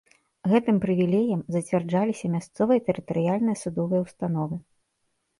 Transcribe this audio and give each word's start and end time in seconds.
Гэтым 0.51 0.77
прывілеем 0.83 1.41
зацвярджаліся 1.55 2.25
мясцовыя 2.35 2.79
тэрытарыяльныя 2.87 3.57
судовыя 3.63 4.01
установы. 4.07 4.55